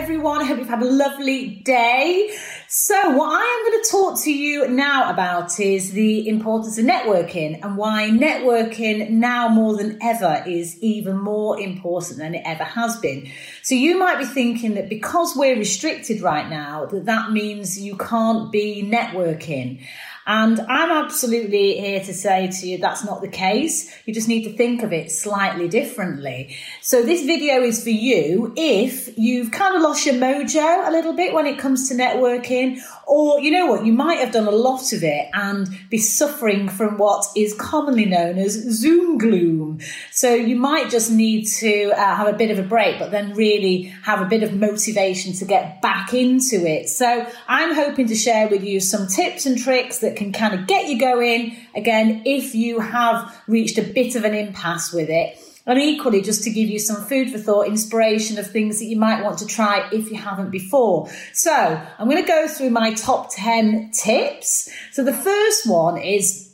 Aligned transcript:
Everyone. 0.00 0.40
I 0.40 0.44
hope 0.44 0.58
you've 0.58 0.68
had 0.68 0.80
a 0.80 0.90
lovely 0.90 1.56
day. 1.56 2.34
So, 2.68 2.94
what 3.10 3.38
I 3.38 3.44
am 3.44 3.70
going 3.70 3.84
to 3.84 3.90
talk 3.90 4.22
to 4.22 4.32
you 4.32 4.66
now 4.66 5.10
about 5.10 5.60
is 5.60 5.92
the 5.92 6.26
importance 6.26 6.78
of 6.78 6.86
networking 6.86 7.62
and 7.62 7.76
why 7.76 8.08
networking 8.08 9.10
now 9.10 9.48
more 9.48 9.76
than 9.76 9.98
ever 10.02 10.42
is 10.46 10.78
even 10.80 11.18
more 11.18 11.60
important 11.60 12.16
than 12.18 12.34
it 12.34 12.42
ever 12.46 12.64
has 12.64 12.96
been. 12.96 13.30
So, 13.62 13.74
you 13.74 13.98
might 13.98 14.18
be 14.18 14.24
thinking 14.24 14.72
that 14.76 14.88
because 14.88 15.36
we're 15.36 15.58
restricted 15.58 16.22
right 16.22 16.48
now, 16.48 16.86
that 16.86 17.04
that 17.04 17.32
means 17.32 17.78
you 17.78 17.98
can't 17.98 18.50
be 18.50 18.82
networking. 18.82 19.80
And 20.26 20.60
I'm 20.60 20.90
absolutely 20.90 21.78
here 21.78 22.00
to 22.00 22.14
say 22.14 22.48
to 22.48 22.66
you 22.66 22.78
that's 22.78 23.04
not 23.04 23.20
the 23.20 23.28
case. 23.28 23.90
You 24.06 24.14
just 24.14 24.28
need 24.28 24.44
to 24.44 24.56
think 24.56 24.82
of 24.82 24.92
it 24.92 25.10
slightly 25.10 25.68
differently. 25.68 26.56
So 26.82 27.02
this 27.02 27.24
video 27.24 27.62
is 27.62 27.82
for 27.82 27.90
you 27.90 28.52
if 28.56 29.16
you've 29.18 29.50
kind 29.50 29.74
of 29.74 29.82
lost 29.82 30.06
your 30.06 30.16
mojo 30.16 30.88
a 30.88 30.90
little 30.90 31.14
bit 31.14 31.32
when 31.32 31.46
it 31.46 31.58
comes 31.58 31.88
to 31.88 31.94
networking, 31.94 32.78
or 33.10 33.40
you 33.40 33.50
know 33.50 33.66
what, 33.66 33.84
you 33.84 33.92
might 33.92 34.20
have 34.20 34.32
done 34.32 34.46
a 34.46 34.52
lot 34.52 34.92
of 34.92 35.02
it 35.02 35.28
and 35.34 35.68
be 35.90 35.98
suffering 35.98 36.68
from 36.68 36.96
what 36.96 37.26
is 37.36 37.52
commonly 37.54 38.04
known 38.04 38.38
as 38.38 38.52
Zoom 38.52 39.18
gloom. 39.18 39.80
So 40.12 40.32
you 40.32 40.54
might 40.54 40.90
just 40.90 41.10
need 41.10 41.46
to 41.58 41.90
uh, 41.90 42.16
have 42.16 42.28
a 42.28 42.32
bit 42.32 42.52
of 42.52 42.60
a 42.60 42.62
break, 42.62 43.00
but 43.00 43.10
then 43.10 43.34
really 43.34 43.92
have 44.04 44.20
a 44.20 44.26
bit 44.26 44.44
of 44.44 44.54
motivation 44.54 45.32
to 45.34 45.44
get 45.44 45.82
back 45.82 46.14
into 46.14 46.64
it. 46.64 46.88
So 46.88 47.26
I'm 47.48 47.74
hoping 47.74 48.06
to 48.06 48.14
share 48.14 48.46
with 48.46 48.62
you 48.62 48.78
some 48.78 49.08
tips 49.08 49.44
and 49.44 49.58
tricks 49.58 49.98
that 49.98 50.14
can 50.14 50.32
kind 50.32 50.54
of 50.54 50.68
get 50.68 50.86
you 50.86 51.00
going 51.00 51.56
again 51.74 52.22
if 52.24 52.54
you 52.54 52.78
have 52.78 53.36
reached 53.48 53.76
a 53.76 53.82
bit 53.82 54.14
of 54.14 54.22
an 54.22 54.34
impasse 54.34 54.92
with 54.92 55.10
it. 55.10 55.36
And 55.66 55.78
equally, 55.78 56.22
just 56.22 56.42
to 56.44 56.50
give 56.50 56.68
you 56.68 56.78
some 56.78 57.04
food 57.04 57.30
for 57.30 57.38
thought, 57.38 57.66
inspiration 57.66 58.38
of 58.38 58.46
things 58.46 58.78
that 58.78 58.86
you 58.86 58.96
might 58.96 59.22
want 59.22 59.38
to 59.38 59.46
try 59.46 59.88
if 59.92 60.10
you 60.10 60.16
haven't 60.16 60.50
before. 60.50 61.08
So, 61.32 61.52
I'm 61.52 62.08
going 62.08 62.22
to 62.22 62.26
go 62.26 62.48
through 62.48 62.70
my 62.70 62.94
top 62.94 63.34
10 63.34 63.90
tips. 63.92 64.70
So, 64.92 65.04
the 65.04 65.12
first 65.12 65.68
one 65.68 65.98
is 65.98 66.50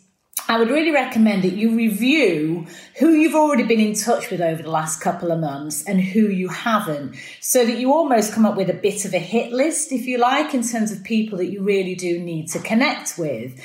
I 0.48 0.58
would 0.58 0.70
really 0.70 0.92
recommend 0.92 1.42
that 1.42 1.54
you 1.54 1.74
review 1.74 2.66
who 2.98 3.10
you've 3.10 3.34
already 3.34 3.64
been 3.64 3.80
in 3.80 3.94
touch 3.94 4.30
with 4.30 4.40
over 4.40 4.62
the 4.62 4.70
last 4.70 5.00
couple 5.00 5.32
of 5.32 5.41
months 5.41 5.82
and 5.84 6.00
who 6.00 6.28
you 6.28 6.48
haven't, 6.48 7.16
so 7.41 7.66
that 7.66 7.78
you 7.78 7.92
almost 7.92 8.32
come 8.32 8.46
up 8.46 8.56
with 8.56 8.70
a 8.70 8.74
bit 8.74 9.04
of 9.04 9.12
a 9.12 9.18
hit 9.18 9.52
list, 9.52 9.91
if 9.91 10.06
you 10.06 10.18
like, 10.18 10.54
in 10.54 10.62
terms 10.62 10.92
of 10.92 11.02
people 11.02 11.38
that 11.38 11.50
you 11.50 11.62
really 11.62 11.96
do 11.96 12.20
need 12.20 12.48
to 12.48 12.60
connect 12.60 13.18
with. 13.18 13.60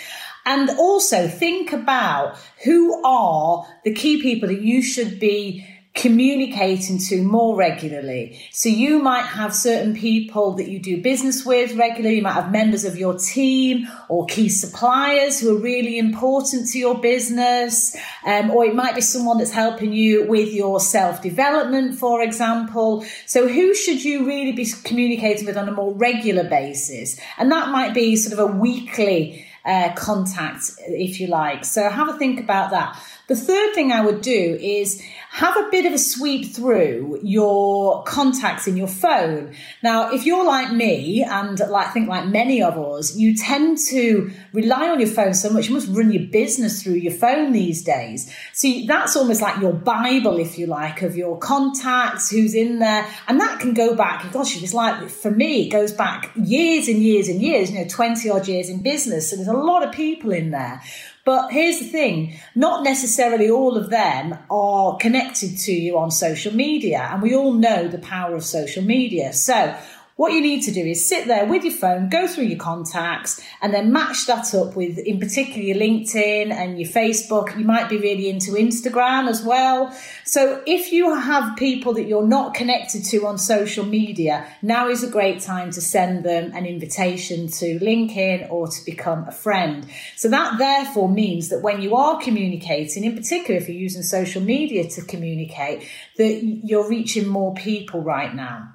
And 0.46 0.70
also 0.72 1.28
think 1.28 1.72
about 1.72 2.38
who 2.64 3.04
are 3.06 3.66
the 3.84 3.94
key 3.94 4.22
people 4.22 4.50
that 4.50 4.62
you 4.62 4.82
should 4.82 5.20
be 5.20 5.68
communicating 5.94 6.98
to 6.98 7.22
more 7.22 7.56
regularly. 7.56 8.40
So 8.52 8.70
you 8.70 9.00
might 9.00 9.26
have 9.26 9.54
certain 9.54 9.94
people 9.94 10.54
that 10.54 10.70
you 10.70 10.80
do 10.80 11.02
business 11.02 11.46
with 11.46 11.76
regularly. 11.76 12.16
You 12.18 12.22
might 12.22 12.34
have 12.34 12.52
members 12.52 12.86
of 12.86 12.98
your 12.98 13.18
team 13.18 13.88
or 14.08 14.26
key 14.26 14.48
suppliers 14.48 15.40
who 15.40 15.56
are 15.56 15.60
really 15.60 16.00
important 16.00 16.70
to 16.70 16.80
your 16.80 16.98
business. 16.98 17.96
Um, 18.26 18.52
or 18.52 18.64
it 18.66 18.74
might 18.74 18.96
be 18.96 19.02
someone 19.02 19.38
that's 19.38 19.52
helping 19.52 19.92
you 19.92 20.28
with 20.28 20.54
your 20.54 20.80
self 20.80 21.22
development, 21.22 21.96
for 21.96 22.22
example. 22.22 23.04
So 23.26 23.50
who 23.50 23.76
should 23.76 24.04
you 24.04 24.26
really 24.26 24.54
be 24.54 24.68
communicating 24.86 25.46
with 25.46 25.58
on 25.58 25.68
a 25.68 25.74
more 25.74 25.94
regular 25.94 26.46
basis? 26.46 27.20
And 27.38 27.52
that 27.52 27.70
might 27.70 27.94
be 27.94 28.16
sort 28.16 28.34
of 28.34 28.40
a 28.40 28.58
weekly 28.58 29.46
uh, 29.66 29.94
contact, 29.96 30.72
if 30.88 31.20
you 31.20 31.28
like. 31.28 31.66
So 31.66 31.90
have 31.90 32.10
a 32.10 32.18
think 32.18 32.40
about 32.40 32.72
that. 32.72 32.98
The 33.28 33.36
third 33.36 33.74
thing 33.74 33.94
I 33.94 34.02
would 34.02 34.22
do 34.22 34.58
is 34.60 35.02
have 35.30 35.56
a 35.56 35.70
bit 35.72 35.86
of 35.86 35.94
a 35.94 35.98
sweep 35.98 36.54
through 36.54 37.22
your 37.24 38.04
contacts 38.04 38.68
in 38.68 38.76
your 38.76 38.90
phone. 38.90 39.54
Now, 39.82 40.12
if 40.12 40.26
you're 40.26 40.46
like 40.46 40.74
me 40.74 41.24
and 41.24 41.58
like, 41.58 41.88
I 41.88 41.92
think 41.92 42.10
like 42.10 42.28
many 42.28 42.62
of 42.62 42.78
us, 42.78 43.16
you 43.16 43.34
tend 43.38 43.78
to 43.90 44.30
rely 44.52 44.90
on 44.90 45.00
your 45.00 45.08
phone 45.08 45.34
so 45.34 45.50
much. 45.50 45.70
You 45.70 45.76
must 45.76 45.88
run 45.88 46.12
your 46.12 46.28
business 46.28 46.84
through 46.84 46.96
your 46.96 47.14
phone 47.14 47.54
these 47.54 47.82
days. 47.82 48.36
So 48.52 48.68
that's 48.86 49.16
almost 49.16 49.42
like 49.42 49.62
your 49.62 49.72
Bible, 49.72 50.38
if 50.38 50.58
you 50.58 50.68
like, 50.68 51.02
of 51.02 51.16
your 51.16 51.40
contacts, 51.40 52.30
who's 52.30 52.54
in 52.54 52.80
there. 52.80 53.08
And 53.30 53.40
that 53.40 53.62
can 53.62 53.74
go 53.74 53.96
back, 53.96 54.30
gosh, 54.34 54.62
it's 54.62 54.74
like, 54.74 55.10
for 55.10 55.32
me, 55.32 55.68
it 55.68 55.70
goes 55.70 55.94
back 55.94 56.30
years 56.36 56.90
and 56.90 57.02
years 57.02 57.30
and 57.30 57.42
years, 57.42 57.72
you 57.72 57.80
know, 57.80 57.88
20 57.88 58.30
odd 58.30 58.50
years 58.50 58.68
in 58.68 58.82
business. 58.82 59.30
So 59.30 59.38
there's 59.38 59.48
a 59.52 59.64
lot 59.64 59.84
of 59.84 59.92
people 59.92 60.32
in 60.32 60.52
there. 60.52 60.82
But 61.24 61.52
here's 61.52 61.80
the 61.80 61.86
thing 61.86 62.40
not 62.56 62.84
necessarily 62.84 63.50
all 63.50 63.78
of 63.78 63.90
them 63.90 64.38
are 64.50 64.98
connected 64.98 65.58
to 65.60 65.72
you 65.72 65.98
on 65.98 66.12
social 66.12 66.54
media. 66.54 67.10
And 67.12 67.22
we 67.22 67.36
all 67.36 67.54
know 67.54 67.88
the 67.88 68.00
power 68.00 68.36
of 68.36 68.44
social 68.44 68.84
media. 68.84 69.34
So 69.34 69.76
what 70.22 70.34
you 70.34 70.42
need 70.42 70.62
to 70.62 70.72
do 70.72 70.86
is 70.86 71.10
sit 71.10 71.26
there 71.26 71.48
with 71.48 71.64
your 71.64 71.74
phone, 71.74 72.08
go 72.08 72.28
through 72.28 72.44
your 72.44 72.60
contacts, 72.60 73.42
and 73.60 73.74
then 73.74 73.92
match 73.92 74.28
that 74.28 74.54
up 74.54 74.76
with, 74.76 75.00
in 75.00 75.20
particular, 75.20 75.64
your 75.64 75.76
LinkedIn 75.76 76.52
and 76.52 76.80
your 76.80 76.88
Facebook. 76.88 77.58
You 77.58 77.66
might 77.66 77.90
be 77.90 77.98
really 77.98 78.30
into 78.30 78.52
Instagram 78.52 79.28
as 79.28 79.42
well. 79.44 79.92
So 80.24 80.62
if 80.68 80.92
you 80.92 81.12
have 81.16 81.58
people 81.58 81.96
that 81.96 82.04
you're 82.04 82.28
not 82.28 82.54
connected 82.54 83.04
to 83.06 83.26
on 83.26 83.40
social 83.40 83.84
media, 83.84 84.46
now 84.62 84.90
is 84.90 85.04
a 85.04 85.10
great 85.10 85.40
time 85.40 85.72
to 85.72 85.82
send 85.82 86.24
them 86.24 86.52
an 86.54 86.68
invitation 86.68 87.48
to 87.48 87.80
LinkedIn 87.80 88.52
or 88.52 88.68
to 88.68 88.86
become 88.86 89.28
a 89.28 89.32
friend. 89.32 89.88
So 90.18 90.30
that 90.30 90.60
therefore 90.60 91.10
means 91.10 91.50
that 91.50 91.64
when 91.64 91.82
you 91.82 91.96
are 91.96 92.22
communicating, 92.22 93.06
in 93.06 93.16
particular, 93.16 93.60
if 93.60 93.68
you're 93.68 93.76
using 93.76 94.04
social 94.04 94.44
media 94.44 94.88
to 94.88 95.02
communicate, 95.02 95.90
that 96.18 96.44
you're 96.44 96.88
reaching 96.88 97.28
more 97.28 97.56
people 97.56 98.04
right 98.04 98.36
now. 98.36 98.74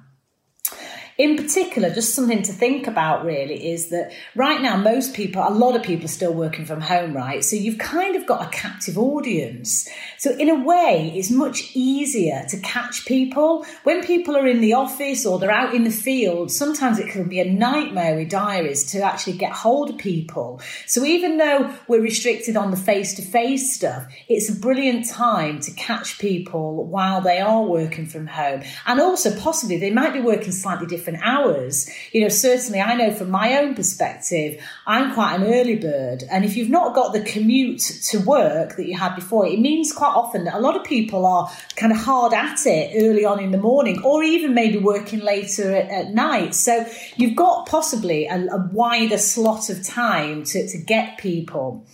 In 1.17 1.35
particular, 1.35 1.89
just 1.89 2.13
something 2.13 2.43
to 2.43 2.53
think 2.53 2.85
about 2.85 3.25
really 3.25 3.71
is 3.71 3.89
that 3.89 4.13
right 4.35 4.61
now, 4.61 4.77
most 4.77 5.15
people, 5.15 5.43
a 5.43 5.49
lot 5.49 5.75
of 5.75 5.81
people 5.81 6.05
are 6.05 6.09
still 6.09 6.33
working 6.33 6.63
from 6.63 6.79
home, 6.79 7.15
right? 7.15 7.43
So 7.43 7.55
you've 7.55 7.79
kind 7.79 8.15
of 8.15 8.27
got 8.27 8.45
a 8.45 8.49
captive 8.55 8.99
audience. 8.99 9.89
So 10.19 10.29
in 10.37 10.47
a 10.47 10.63
way, 10.63 11.11
it's 11.15 11.31
much 11.31 11.71
easier 11.73 12.45
to 12.49 12.59
catch 12.59 13.07
people. 13.07 13.65
When 13.83 14.03
people 14.03 14.37
are 14.37 14.45
in 14.45 14.61
the 14.61 14.73
office 14.73 15.25
or 15.25 15.39
they're 15.39 15.49
out 15.49 15.73
in 15.73 15.85
the 15.85 15.89
field, 15.89 16.51
sometimes 16.51 16.99
it 16.99 17.09
can 17.09 17.27
be 17.27 17.39
a 17.39 17.51
nightmare 17.51 18.15
with 18.15 18.29
diaries 18.29 18.91
to 18.91 19.01
actually 19.01 19.37
get 19.37 19.53
hold 19.53 19.89
of 19.89 19.97
people. 19.97 20.61
So 20.85 21.03
even 21.03 21.37
though 21.37 21.73
we're 21.87 21.99
restricted 21.99 22.55
on 22.55 22.69
the 22.69 22.77
face 22.77 23.15
to 23.15 23.23
face 23.23 23.73
stuff, 23.73 24.05
it's 24.29 24.51
a 24.51 24.55
brilliant 24.55 25.09
time 25.09 25.61
to 25.61 25.71
catch 25.71 26.19
people 26.19 26.85
while 26.85 27.21
they 27.21 27.39
are 27.39 27.63
working 27.63 28.05
from 28.05 28.27
home. 28.27 28.61
And 28.85 29.01
also 29.01 29.35
possibly 29.35 29.79
they 29.79 29.89
might 29.89 30.13
be 30.13 30.21
working 30.21 30.51
slightly 30.51 30.85
different 30.85 31.06
different 31.07 31.25
hours. 31.25 31.89
You 32.11 32.21
know, 32.21 32.29
certainly 32.29 32.81
I 32.81 32.95
know 32.95 33.11
from 33.11 33.31
my 33.31 33.57
own 33.57 33.75
perspective, 33.75 34.61
I'm 34.85 35.13
quite 35.13 35.35
an 35.35 35.43
early 35.43 35.75
bird. 35.75 36.23
And 36.29 36.43
if 36.43 36.57
you've 36.57 36.69
not 36.69 36.93
got 36.93 37.13
the 37.13 37.21
commute 37.21 37.79
to 38.09 38.19
work 38.19 38.75
that 38.75 38.85
you 38.85 38.97
had 38.97 39.15
before, 39.15 39.47
it 39.47 39.59
means 39.59 39.93
quite 39.93 40.13
often 40.13 40.43
that 40.45 40.55
a 40.55 40.59
lot 40.59 40.75
of 40.75 40.83
people 40.83 41.25
are 41.25 41.49
kind 41.75 41.91
of 41.91 41.97
hard 41.97 42.33
at 42.33 42.65
it 42.65 43.01
early 43.01 43.25
on 43.25 43.39
in 43.39 43.51
the 43.51 43.57
morning 43.57 44.01
or 44.03 44.23
even 44.23 44.53
maybe 44.53 44.77
working 44.77 45.19
later 45.19 45.73
at, 45.73 45.89
at 45.89 46.13
night. 46.13 46.53
So 46.53 46.85
you've 47.15 47.35
got 47.35 47.67
possibly 47.67 48.27
a, 48.27 48.47
a 48.47 48.69
wider 48.71 49.17
slot 49.17 49.69
of 49.69 49.83
time 49.85 50.43
to, 50.43 50.67
to 50.67 50.77
get 50.77 51.17
people. 51.17 51.85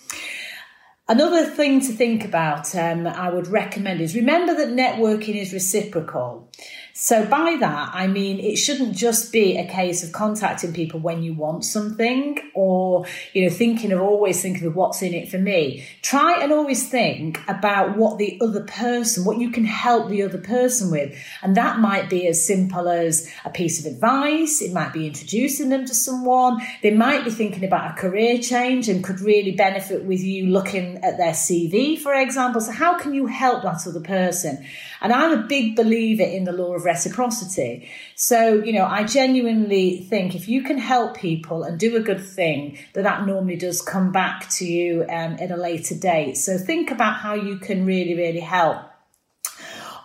Another 1.09 1.45
thing 1.45 1.81
to 1.81 1.91
think 1.91 2.23
about, 2.23 2.73
um, 2.75 3.05
I 3.05 3.29
would 3.29 3.47
recommend 3.47 3.99
is 3.99 4.15
remember 4.15 4.55
that 4.55 4.69
networking 4.69 5.35
is 5.35 5.51
reciprocal. 5.51 6.49
So 6.95 7.25
by 7.25 7.57
that, 7.59 7.89
I 7.91 8.05
mean, 8.05 8.39
it 8.39 8.55
shouldn't 8.55 8.95
just 8.95 9.31
be 9.31 9.57
a 9.57 9.67
case 9.67 10.03
of 10.03 10.11
contacting 10.11 10.73
people 10.73 10.99
when 10.99 11.23
you 11.23 11.33
want 11.33 11.65
something 11.65 12.37
or, 12.53 13.07
you 13.33 13.43
know, 13.43 13.49
thinking 13.49 13.91
of 13.91 13.99
always 13.99 14.43
thinking 14.43 14.67
of 14.67 14.75
what's 14.75 15.01
in 15.01 15.15
it 15.15 15.27
for 15.27 15.39
me. 15.39 15.87
Try 16.03 16.39
and 16.43 16.51
always 16.51 16.87
think 16.87 17.39
about 17.47 17.97
what 17.97 18.19
the 18.19 18.37
other 18.41 18.61
person, 18.61 19.25
what 19.25 19.39
you 19.39 19.49
can 19.49 19.65
help 19.65 20.09
the 20.09 20.21
other 20.21 20.37
person 20.37 20.91
with. 20.91 21.17
And 21.41 21.57
that 21.57 21.79
might 21.79 22.11
be 22.11 22.27
as 22.27 22.45
simple 22.45 22.87
as 22.87 23.27
a 23.43 23.49
piece 23.49 23.83
of 23.83 23.91
advice. 23.91 24.61
It 24.61 24.71
might 24.71 24.93
be 24.93 25.07
introducing 25.07 25.69
them 25.69 25.87
to 25.87 25.95
someone. 25.95 26.61
They 26.83 26.91
might 26.91 27.25
be 27.25 27.31
thinking 27.31 27.65
about 27.65 27.97
a 27.97 28.01
career 28.01 28.37
change 28.37 28.87
and 28.87 29.03
could 29.03 29.19
really 29.19 29.53
benefit 29.53 30.03
with 30.03 30.19
you 30.19 30.45
looking 30.45 31.03
at 31.03 31.17
their 31.17 31.31
CV, 31.31 31.97
for 31.97 32.13
example. 32.13 32.61
So 32.61 32.71
how 32.71 32.99
can 32.99 33.15
you 33.15 33.25
help 33.25 33.63
that 33.63 33.87
other 33.87 33.99
person? 33.99 34.63
And 35.01 35.11
I'm 35.11 35.39
a 35.39 35.47
big 35.47 35.75
believer 35.75 36.23
in 36.23 36.43
the 36.43 36.51
law 36.51 36.75
of 36.75 36.82
reciprocity. 36.83 37.89
So, 38.15 38.63
you 38.63 38.73
know, 38.73 38.85
I 38.85 39.03
genuinely 39.03 39.99
think 40.09 40.35
if 40.35 40.47
you 40.47 40.63
can 40.63 40.77
help 40.77 41.17
people 41.17 41.63
and 41.63 41.79
do 41.79 41.95
a 41.95 41.99
good 41.99 42.23
thing, 42.23 42.77
that 42.93 43.03
that 43.03 43.25
normally 43.25 43.55
does 43.55 43.81
come 43.81 44.11
back 44.11 44.49
to 44.51 44.65
you 44.65 45.03
um, 45.03 45.37
at 45.39 45.51
a 45.51 45.57
later 45.57 45.95
date. 45.95 46.37
So 46.37 46.57
think 46.57 46.91
about 46.91 47.15
how 47.15 47.33
you 47.33 47.57
can 47.57 47.85
really, 47.85 48.15
really 48.15 48.39
help. 48.39 48.77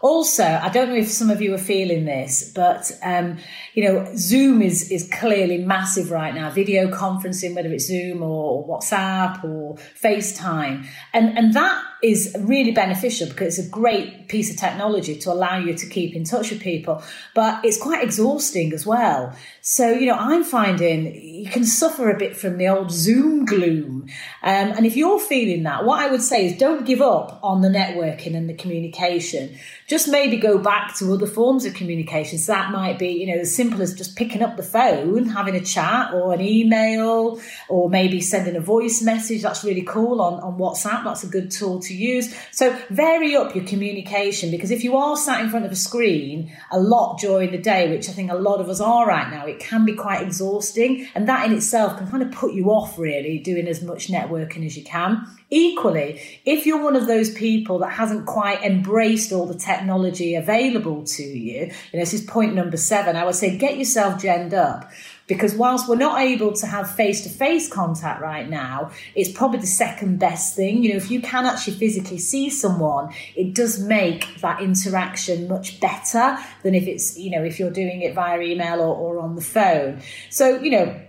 Also, 0.00 0.44
I 0.44 0.68
don't 0.68 0.90
know 0.90 0.94
if 0.94 1.08
some 1.08 1.28
of 1.28 1.42
you 1.42 1.52
are 1.54 1.58
feeling 1.58 2.04
this, 2.04 2.52
but 2.54 2.92
um, 3.02 3.38
you 3.74 3.82
know, 3.84 4.08
Zoom 4.16 4.62
is 4.62 4.92
is 4.92 5.08
clearly 5.12 5.58
massive 5.58 6.12
right 6.12 6.32
now. 6.32 6.50
Video 6.50 6.88
conferencing, 6.88 7.56
whether 7.56 7.72
it's 7.72 7.86
Zoom 7.86 8.22
or 8.22 8.64
WhatsApp 8.68 9.42
or 9.42 9.76
FaceTime, 10.00 10.86
and 11.12 11.36
and 11.36 11.52
that 11.54 11.82
is 12.02 12.36
really 12.40 12.70
beneficial 12.70 13.28
because 13.28 13.58
it's 13.58 13.68
a 13.68 13.70
great 13.70 14.28
piece 14.28 14.50
of 14.50 14.56
technology 14.56 15.16
to 15.18 15.32
allow 15.32 15.58
you 15.58 15.74
to 15.74 15.86
keep 15.86 16.14
in 16.14 16.22
touch 16.24 16.50
with 16.50 16.60
people, 16.60 17.02
but 17.34 17.64
it's 17.64 17.80
quite 17.80 18.04
exhausting 18.04 18.72
as 18.72 18.86
well. 18.86 19.34
So, 19.62 19.90
you 19.90 20.06
know, 20.06 20.14
I'm 20.14 20.44
finding 20.44 21.14
you 21.14 21.50
can 21.50 21.64
suffer 21.64 22.10
a 22.10 22.16
bit 22.16 22.36
from 22.36 22.56
the 22.56 22.68
old 22.68 22.90
Zoom 22.90 23.44
gloom. 23.44 24.08
Um, 24.42 24.72
and 24.76 24.86
if 24.86 24.96
you're 24.96 25.18
feeling 25.18 25.64
that, 25.64 25.84
what 25.84 26.00
I 26.00 26.10
would 26.10 26.22
say 26.22 26.46
is 26.46 26.58
don't 26.58 26.86
give 26.86 27.00
up 27.00 27.40
on 27.42 27.62
the 27.62 27.68
networking 27.68 28.36
and 28.36 28.48
the 28.48 28.54
communication. 28.54 29.58
Just 29.86 30.08
maybe 30.08 30.36
go 30.36 30.58
back 30.58 30.94
to 30.96 31.12
other 31.12 31.26
forms 31.26 31.64
of 31.64 31.74
communication. 31.74 32.38
So 32.38 32.52
that 32.52 32.70
might 32.70 32.98
be, 32.98 33.08
you 33.08 33.26
know, 33.26 33.40
as 33.40 33.54
simple 33.54 33.82
as 33.82 33.94
just 33.94 34.16
picking 34.16 34.42
up 34.42 34.56
the 34.56 34.62
phone, 34.62 35.26
having 35.26 35.56
a 35.56 35.64
chat 35.64 36.12
or 36.12 36.34
an 36.34 36.40
email, 36.40 37.40
or 37.68 37.88
maybe 37.88 38.20
sending 38.20 38.56
a 38.56 38.60
voice 38.60 39.02
message. 39.02 39.42
That's 39.42 39.64
really 39.64 39.82
cool 39.82 40.20
on, 40.20 40.40
on 40.40 40.58
WhatsApp. 40.58 41.04
That's 41.04 41.24
a 41.24 41.28
good 41.28 41.50
tool 41.50 41.80
to 41.80 41.87
use. 41.94 42.34
So 42.52 42.76
vary 42.90 43.36
up 43.36 43.54
your 43.54 43.64
communication 43.64 44.50
because 44.50 44.70
if 44.70 44.84
you 44.84 44.96
are 44.96 45.16
sat 45.16 45.40
in 45.40 45.50
front 45.50 45.66
of 45.66 45.72
a 45.72 45.76
screen 45.76 46.52
a 46.70 46.78
lot 46.78 47.18
during 47.18 47.50
the 47.50 47.58
day, 47.58 47.90
which 47.90 48.08
I 48.08 48.12
think 48.12 48.30
a 48.30 48.36
lot 48.36 48.60
of 48.60 48.68
us 48.68 48.80
are 48.80 49.06
right 49.06 49.30
now, 49.30 49.46
it 49.46 49.58
can 49.58 49.84
be 49.84 49.94
quite 49.94 50.22
exhausting. 50.22 51.08
And 51.14 51.28
that 51.28 51.46
in 51.46 51.56
itself 51.56 51.98
can 51.98 52.08
kind 52.08 52.22
of 52.22 52.32
put 52.32 52.54
you 52.54 52.66
off 52.70 52.98
really 52.98 53.38
doing 53.38 53.68
as 53.68 53.82
much 53.82 54.08
networking 54.08 54.64
as 54.64 54.76
you 54.76 54.84
can. 54.84 55.26
Equally, 55.50 56.20
if 56.44 56.66
you're 56.66 56.82
one 56.82 56.96
of 56.96 57.06
those 57.06 57.32
people 57.32 57.78
that 57.78 57.92
hasn't 57.92 58.26
quite 58.26 58.62
embraced 58.62 59.32
all 59.32 59.46
the 59.46 59.58
technology 59.58 60.34
available 60.34 61.04
to 61.04 61.22
you, 61.22 61.60
you 61.60 61.66
know, 61.66 62.00
this 62.00 62.12
is 62.12 62.22
point 62.22 62.54
number 62.54 62.76
seven, 62.76 63.16
I 63.16 63.24
would 63.24 63.34
say 63.34 63.56
get 63.56 63.78
yourself 63.78 64.20
genned 64.20 64.52
up 64.52 64.90
because 65.28 65.54
whilst 65.54 65.88
we're 65.88 65.96
not 65.96 66.20
able 66.20 66.52
to 66.54 66.66
have 66.66 66.92
face 66.96 67.22
to 67.22 67.28
face 67.28 67.70
contact 67.70 68.20
right 68.20 68.48
now, 68.48 68.90
it's 69.14 69.30
probably 69.30 69.60
the 69.60 69.66
second 69.66 70.18
best 70.18 70.56
thing. 70.56 70.82
You 70.82 70.90
know, 70.90 70.96
if 70.96 71.10
you 71.10 71.20
can 71.20 71.46
actually 71.46 71.76
physically 71.76 72.18
see 72.18 72.50
someone, 72.50 73.14
it 73.36 73.54
does 73.54 73.78
make 73.78 74.40
that 74.40 74.60
interaction 74.60 75.46
much 75.46 75.78
better 75.80 76.36
than 76.62 76.74
if 76.74 76.88
it's, 76.88 77.16
you 77.16 77.30
know, 77.30 77.44
if 77.44 77.60
you're 77.60 77.70
doing 77.70 78.02
it 78.02 78.14
via 78.14 78.40
email 78.40 78.80
or, 78.80 78.96
or 78.96 79.20
on 79.20 79.36
the 79.36 79.42
phone. 79.42 80.00
So, 80.30 80.60
you 80.60 80.70
know, 80.70 81.00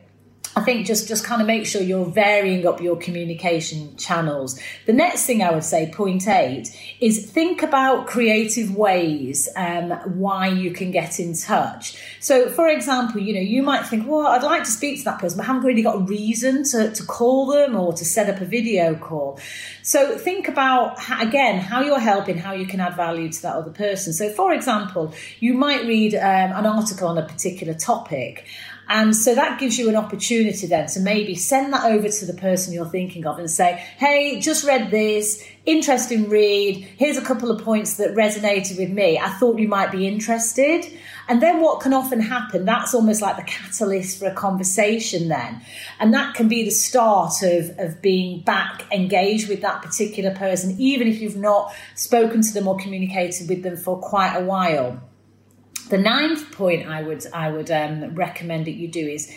I 0.55 0.61
think 0.61 0.87
just 0.87 1.07
just 1.07 1.23
kind 1.23 1.41
of 1.41 1.47
make 1.47 1.65
sure 1.65 1.81
you're 1.81 2.05
varying 2.05 2.65
up 2.65 2.81
your 2.81 2.97
communication 2.97 3.95
channels. 3.97 4.59
The 4.87 4.93
next 4.93 5.25
thing 5.25 5.43
I 5.43 5.51
would 5.51 5.63
say, 5.63 5.91
point 5.93 6.27
eight, 6.27 6.69
is 6.99 7.31
think 7.31 7.61
about 7.61 8.07
creative 8.07 8.75
ways 8.75 9.47
um, 9.55 9.91
why 10.19 10.47
you 10.47 10.71
can 10.71 10.91
get 10.91 11.19
in 11.19 11.35
touch. 11.35 12.01
So, 12.19 12.49
for 12.49 12.67
example, 12.67 13.21
you 13.21 13.33
know, 13.33 13.39
you 13.39 13.61
might 13.61 13.85
think, 13.85 14.07
well, 14.07 14.27
I'd 14.27 14.43
like 14.43 14.63
to 14.63 14.71
speak 14.71 14.99
to 14.99 15.05
that 15.05 15.19
person, 15.19 15.37
but 15.37 15.43
I 15.43 15.47
haven't 15.47 15.63
really 15.63 15.83
got 15.83 15.95
a 15.97 16.03
reason 16.03 16.63
to, 16.71 16.91
to 16.91 17.03
call 17.03 17.45
them 17.47 17.75
or 17.75 17.93
to 17.93 18.03
set 18.03 18.29
up 18.29 18.41
a 18.41 18.45
video 18.45 18.95
call. 18.95 19.39
So, 19.83 20.17
think 20.17 20.47
about 20.47 20.97
again 21.21 21.59
how 21.59 21.81
you're 21.81 21.99
helping, 21.99 22.37
how 22.37 22.53
you 22.53 22.65
can 22.65 22.79
add 22.79 22.95
value 22.95 23.31
to 23.31 23.41
that 23.43 23.55
other 23.55 23.71
person. 23.71 24.13
So, 24.13 24.29
for 24.29 24.51
example, 24.51 25.13
you 25.39 25.53
might 25.53 25.85
read 25.85 26.15
um, 26.15 26.51
an 26.51 26.65
article 26.65 27.07
on 27.07 27.17
a 27.17 27.25
particular 27.25 27.75
topic 27.75 28.45
and 28.89 29.15
so 29.15 29.35
that 29.35 29.59
gives 29.59 29.77
you 29.77 29.87
an 29.87 29.95
opportunity 29.95 30.65
then 30.65 30.87
to 30.87 30.99
maybe 30.99 31.35
send 31.35 31.71
that 31.73 31.85
over 31.85 32.09
to 32.09 32.25
the 32.25 32.33
person 32.33 32.73
you're 32.73 32.89
thinking 32.89 33.27
of 33.27 33.37
and 33.37 33.49
say, 33.49 33.73
hey, 33.99 34.39
just 34.39 34.65
read 34.65 34.89
this, 34.89 35.45
interesting 35.67 36.27
read. 36.27 36.77
Here's 36.97 37.15
a 37.15 37.21
couple 37.21 37.51
of 37.51 37.63
points 37.63 37.97
that 37.97 38.15
resonated 38.15 38.79
with 38.79 38.89
me. 38.89 39.19
I 39.19 39.29
thought 39.29 39.59
you 39.59 39.67
might 39.67 39.91
be 39.91 40.07
interested. 40.07 40.85
And 41.27 41.39
then 41.39 41.61
what 41.61 41.81
can 41.81 41.93
often 41.93 42.19
happen, 42.19 42.65
that's 42.65 42.95
almost 42.95 43.21
like 43.21 43.37
the 43.37 43.43
catalyst 43.43 44.17
for 44.17 44.25
a 44.25 44.33
conversation 44.33 45.27
then. 45.27 45.61
And 45.99 46.11
that 46.15 46.33
can 46.33 46.47
be 46.47 46.63
the 46.63 46.71
start 46.71 47.43
of, 47.43 47.77
of 47.77 48.01
being 48.01 48.41
back 48.41 48.91
engaged 48.91 49.49
with 49.49 49.61
that 49.61 49.83
particular 49.83 50.33
person, 50.33 50.75
even 50.79 51.07
if 51.07 51.21
you've 51.21 51.37
not 51.37 51.71
spoken 51.93 52.41
to 52.41 52.53
them 52.55 52.67
or 52.67 52.75
communicated 52.75 53.47
with 53.47 53.61
them 53.61 53.77
for 53.77 53.99
quite 53.99 54.35
a 54.35 54.43
while. 54.43 54.99
The 55.89 55.97
ninth 55.97 56.51
point 56.51 56.87
I 56.87 57.01
would 57.01 57.25
I 57.33 57.49
would 57.49 57.71
um, 57.71 58.13
recommend 58.13 58.67
that 58.67 58.73
you 58.73 58.87
do 58.87 59.07
is 59.07 59.35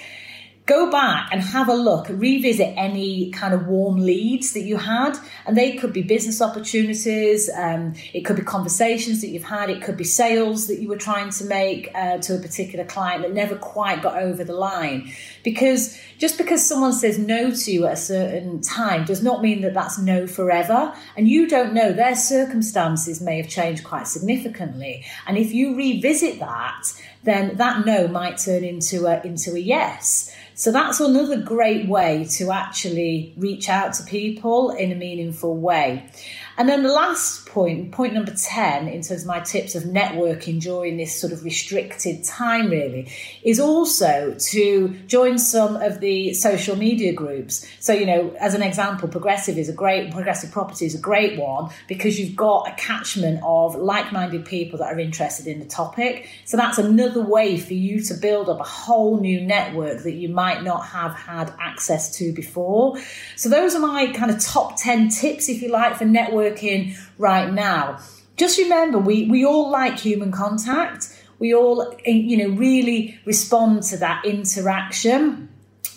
go 0.67 0.91
back 0.91 1.29
and 1.33 1.43
have 1.43 1.69
a 1.69 1.75
look, 1.75 2.07
revisit 2.09 2.73
any 2.77 3.31
kind 3.33 3.53
of 3.53 3.67
warm 3.67 3.97
leads 3.97 4.53
that 4.53 4.63
you 4.63 4.77
had. 4.77 5.17
And 5.45 5.57
they 5.57 5.77
could 5.77 5.93
be 5.93 6.03
business 6.03 6.41
opportunities, 6.41 7.51
um, 7.57 7.95
it 8.15 8.21
could 8.21 8.37
be 8.37 8.43
conversations 8.43 9.21
that 9.23 9.29
you've 9.29 9.43
had, 9.43 9.71
it 9.71 9.83
could 9.83 9.97
be 9.97 10.05
sales 10.05 10.69
that 10.69 10.79
you 10.79 10.89
were 10.89 10.97
trying 10.97 11.31
to 11.31 11.45
make 11.45 11.91
uh, 11.95 12.19
to 12.19 12.37
a 12.37 12.39
particular 12.39 12.85
client 12.85 13.23
that 13.23 13.33
never 13.33 13.57
quite 13.57 14.03
got 14.03 14.23
over 14.23 14.45
the 14.45 14.55
line. 14.55 15.13
Because 15.43 15.99
just 16.19 16.39
because 16.39 16.65
someone 16.65 16.93
says 16.93 17.19
no 17.19 17.51
to 17.51 17.73
you 17.73 17.87
at 17.87 17.95
a 17.95 17.97
certain 17.97 18.61
time 18.61 19.05
does 19.05 19.23
not 19.23 19.43
mean 19.43 19.63
that 19.63 19.75
that's 19.75 19.99
no 19.99 20.29
forever. 20.29 20.95
And 21.17 21.27
you 21.29 21.49
don't 21.49 21.75
know, 21.75 21.93
their 21.93 22.15
circumstances 22.15 23.21
may 23.21 23.39
have 23.39 23.49
changed 23.49 23.83
quite 23.83 24.07
significantly. 24.07 25.05
And 25.27 25.37
if 25.37 25.53
you 25.53 25.77
revisit 25.77 26.39
that, 26.39 26.85
then 27.25 27.57
that 27.57 27.87
no 27.87 28.09
might 28.09 28.39
turn 28.39 28.65
into 28.65 29.07
a, 29.07 29.21
into 29.23 29.55
a 29.55 29.59
yes. 29.59 30.35
So 30.55 30.71
that's 30.71 31.01
another 31.01 31.41
great 31.41 31.89
way 31.89 32.27
to 32.37 32.51
actually 32.51 33.33
reach 33.37 33.69
out 33.69 33.95
to 33.95 34.05
people 34.05 34.71
in 34.71 34.93
a 34.93 34.95
meaningful 34.95 35.57
way. 35.57 36.11
And 36.59 36.69
then 36.69 36.83
the 36.83 36.93
last 36.93 37.47
point, 37.47 37.93
point 37.93 38.13
number 38.13 38.35
10, 38.35 38.89
in 38.89 39.03
terms 39.03 39.23
of 39.23 39.27
my 39.27 39.41
tips 39.41 39.75
of 39.75 39.85
networking 39.85 40.61
during 40.61 40.99
this 40.99 41.19
sort 41.19 41.33
of 41.33 41.45
restricted 41.45 42.25
time, 42.25 42.69
really, 42.69 43.11
is 43.43 43.59
also 43.59 44.37
to 44.39 44.89
join 45.07 45.39
some 45.39 45.77
of 45.77 46.01
the 46.01 46.35
social 46.35 46.77
media 46.77 47.13
groups. 47.13 47.67
So, 47.81 47.93
you 47.93 48.05
know, 48.05 48.35
as 48.39 48.55
an 48.55 48.63
example, 48.63 49.09
Progressive 49.09 49.57
is 49.57 49.69
a 49.69 49.73
great, 49.73 50.13
Progressive 50.13 50.51
Property 50.51 50.85
is 50.85 50.95
a 50.95 51.01
great 51.01 51.39
one 51.39 51.71
because 51.89 52.21
you've 52.21 52.37
got 52.37 52.69
a 52.69 52.75
catchment 52.75 53.41
of 53.43 53.75
like 53.75 54.13
minded 54.13 54.45
people 54.45 54.79
that 54.81 54.93
are 54.93 54.99
interested 54.99 55.47
in 55.47 55.59
the 55.59 55.67
topic. 55.67 56.29
So, 56.45 56.57
that's 56.59 56.79
another 56.79 57.23
way 57.23 57.59
for 57.59 57.75
you 57.75 58.03
to 58.03 58.15
build 58.15 58.51
up 58.51 58.61
a 58.61 58.65
whole 58.65 59.21
new 59.21 59.41
network 59.41 60.03
that 60.03 60.15
you 60.15 60.29
might 60.29 60.63
not 60.63 60.87
have 60.87 61.15
had 61.15 61.53
access 61.59 62.15
to 62.19 62.33
before. 62.33 62.99
So, 63.37 63.49
those 63.49 63.75
are 63.75 63.81
my 63.81 64.13
kind 64.13 64.31
of 64.31 64.39
top 64.39 64.77
10 64.77 65.09
tips, 65.09 65.49
if 65.49 65.63
you 65.63 65.71
like, 65.71 65.97
for 65.97 66.05
networking 66.05 66.42
working 66.43 66.95
right 67.19 67.53
now. 67.53 67.99
Just 68.37 68.59
remember, 68.59 68.99
we, 68.99 69.27
we 69.27 69.45
all 69.45 69.71
like 69.71 69.99
human 69.99 70.33
contact. 70.33 71.01
We 71.39 71.55
all, 71.55 71.95
you 72.05 72.37
know, 72.37 72.51
really 72.57 73.19
respond 73.25 73.83
to 73.85 73.97
that 73.99 74.25
interaction. 74.25 75.49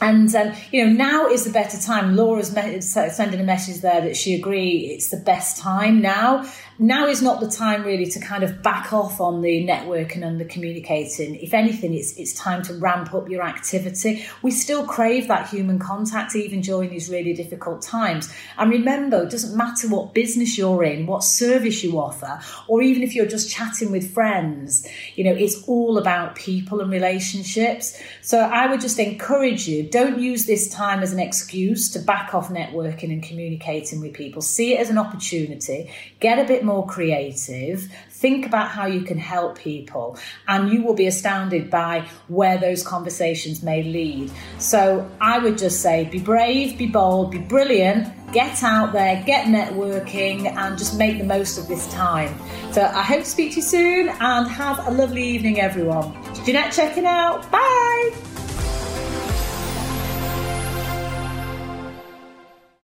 And 0.01 0.33
um, 0.35 0.53
you 0.73 0.85
know 0.85 0.91
now 0.91 1.27
is 1.27 1.45
the 1.45 1.51
better 1.51 1.79
time. 1.79 2.15
Laura's 2.17 2.53
me- 2.53 2.81
sending 2.81 3.39
a 3.39 3.43
message 3.43 3.81
there 3.81 4.01
that 4.01 4.17
she 4.17 4.35
agree 4.35 4.91
it's 4.93 5.09
the 5.09 5.21
best 5.33 5.57
time 5.57 6.01
now 6.01 6.43
now 6.77 7.07
is 7.07 7.21
not 7.21 7.39
the 7.39 7.49
time 7.49 7.83
really 7.83 8.05
to 8.07 8.19
kind 8.19 8.43
of 8.43 8.61
back 8.61 8.91
off 8.91 9.21
on 9.21 9.41
the 9.41 9.65
networking 9.65 10.25
and 10.25 10.39
the 10.39 10.45
communicating. 10.45 11.35
If 11.35 11.53
anything, 11.53 11.93
it's 11.93 12.17
it's 12.17 12.33
time 12.33 12.63
to 12.63 12.73
ramp 12.73 13.13
up 13.13 13.29
your 13.29 13.43
activity. 13.43 14.25
We 14.41 14.51
still 14.51 14.85
crave 14.85 15.27
that 15.29 15.49
human 15.49 15.79
contact 15.79 16.35
even 16.35 16.61
during 16.61 16.89
these 16.89 17.09
really 17.09 17.33
difficult 17.33 17.81
times. 17.81 18.33
And 18.57 18.69
remember, 18.69 19.23
it 19.23 19.29
doesn't 19.29 19.55
matter 19.55 19.87
what 19.87 20.13
business 20.13 20.57
you're 20.57 20.83
in, 20.83 21.05
what 21.05 21.23
service 21.23 21.83
you 21.83 21.97
offer, 21.99 22.39
or 22.67 22.81
even 22.81 23.03
if 23.03 23.15
you're 23.15 23.25
just 23.25 23.49
chatting 23.49 23.91
with 23.91 24.13
friends, 24.13 24.87
you 25.15 25.23
know, 25.23 25.33
it's 25.33 25.63
all 25.67 25.97
about 25.97 26.35
people 26.35 26.81
and 26.81 26.91
relationships. 26.91 27.97
So 28.21 28.39
I 28.39 28.67
would 28.67 28.81
just 28.81 28.99
encourage 28.99 29.67
you, 29.67 29.83
don't 29.83 30.19
use 30.19 30.45
this 30.45 30.69
time 30.69 31.01
as 31.01 31.13
an 31.13 31.19
excuse 31.19 31.91
to 31.91 31.99
back 31.99 32.33
off 32.33 32.49
networking 32.49 33.13
and 33.13 33.23
communicating 33.23 34.01
with 34.01 34.13
people. 34.13 34.41
See 34.41 34.73
it 34.73 34.79
as 34.79 34.89
an 34.89 34.97
opportunity. 34.97 35.89
Get 36.19 36.39
a 36.39 36.43
bit 36.43 36.64
more 36.65 36.85
creative, 36.85 37.89
think 38.09 38.45
about 38.45 38.69
how 38.69 38.85
you 38.85 39.01
can 39.01 39.17
help 39.17 39.57
people, 39.57 40.17
and 40.47 40.69
you 40.69 40.83
will 40.83 40.93
be 40.93 41.07
astounded 41.07 41.69
by 41.69 42.07
where 42.27 42.57
those 42.57 42.83
conversations 42.83 43.63
may 43.63 43.83
lead. 43.83 44.31
So 44.59 45.09
I 45.21 45.37
would 45.39 45.57
just 45.57 45.81
say 45.81 46.05
be 46.05 46.19
brave, 46.19 46.77
be 46.77 46.87
bold, 46.87 47.31
be 47.31 47.39
brilliant, 47.39 48.07
get 48.31 48.63
out 48.63 48.93
there, 48.93 49.23
get 49.25 49.47
networking, 49.47 50.47
and 50.47 50.77
just 50.77 50.97
make 50.97 51.17
the 51.17 51.23
most 51.23 51.57
of 51.57 51.67
this 51.67 51.91
time. 51.93 52.33
So 52.71 52.81
I 52.83 53.03
hope 53.03 53.23
to 53.23 53.29
speak 53.29 53.51
to 53.51 53.57
you 53.57 53.61
soon 53.61 54.09
and 54.09 54.47
have 54.47 54.85
a 54.87 54.91
lovely 54.91 55.23
evening, 55.23 55.61
everyone. 55.61 56.13
Jeanette 56.45 56.73
checking 56.73 57.05
out. 57.05 57.49
Bye. 57.51 58.34